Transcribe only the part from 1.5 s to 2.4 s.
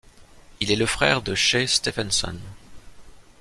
Stephenson.